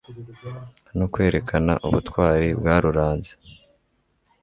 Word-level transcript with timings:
no 0.97 1.05
kwerekana 1.13 1.73
ubutwari 1.87 2.47
bwaruranze 2.59 3.31